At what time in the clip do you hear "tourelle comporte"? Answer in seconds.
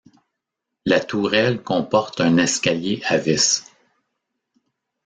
0.99-2.21